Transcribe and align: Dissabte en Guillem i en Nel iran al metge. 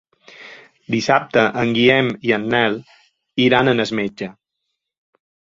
Dissabte 0.95 1.43
en 1.63 1.73
Guillem 1.75 2.09
i 2.31 2.33
en 2.39 2.49
Nel 2.55 2.79
iran 3.45 3.71
al 3.75 3.85
metge. 4.03 4.33